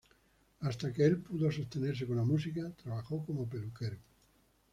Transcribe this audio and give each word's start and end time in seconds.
Hasta 0.61 0.91
que 0.91 1.05
el 1.05 1.21
pudo 1.21 1.51
sostenerse 1.51 2.07
con 2.07 2.15
la 2.15 2.23
música, 2.25 2.71
trabajó 2.81 3.23
como 3.23 3.47
peluquero. 3.47 3.97